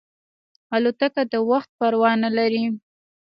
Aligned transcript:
الوتکه 0.75 1.23
د 1.31 1.35
وخت 1.49 1.69
پروا 1.79 2.11
نه 2.23 2.29
لري. 2.37 2.63